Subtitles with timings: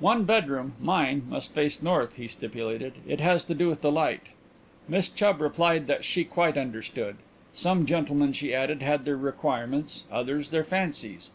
[0.00, 2.92] "One bedroom, mine, must face north," he stipulated.
[3.08, 4.20] "It has to do with the light."
[4.86, 7.16] Miss Chubb replied that she quite understood.
[7.54, 11.30] Some gentlemen, she added, had their requirements, others their fancies.